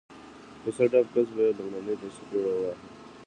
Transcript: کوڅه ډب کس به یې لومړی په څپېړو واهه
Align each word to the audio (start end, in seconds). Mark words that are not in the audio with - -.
کوڅه 0.61 0.85
ډب 0.91 1.05
کس 1.13 1.29
به 1.35 1.41
یې 1.45 1.51
لومړی 1.57 1.95
په 2.01 2.07
څپېړو 2.15 2.51
واهه 2.59 2.73